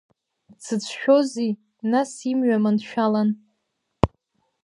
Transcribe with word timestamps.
Дзыцәшәози, 0.57 1.51
нас, 1.91 2.11
имҩа 2.31 2.57
маншәалан… 2.63 3.29